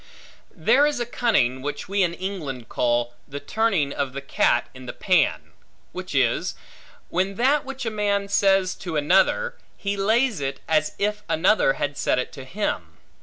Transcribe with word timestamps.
There 0.55 0.87
is 0.87 0.99
a 0.99 1.05
cunning, 1.05 1.61
which 1.61 1.87
we 1.87 2.01
in 2.01 2.15
England 2.15 2.67
call, 2.69 3.13
the 3.27 3.39
turning 3.39 3.93
of 3.93 4.13
the 4.13 4.21
cat 4.21 4.67
in 4.73 4.87
the 4.87 4.93
pan; 4.93 5.51
which 5.91 6.15
is, 6.15 6.55
when 7.09 7.35
that 7.35 7.65
which 7.65 7.85
a 7.85 7.91
man 7.91 8.27
says 8.27 8.73
to 8.77 8.95
another, 8.97 9.57
he 9.77 9.95
lays 9.95 10.39
it 10.41 10.59
as 10.67 10.95
if 10.97 11.21
another 11.29 11.73
had 11.73 11.99
said 11.99 12.17
it 12.17 12.31
to 12.31 12.45
him. 12.45 12.97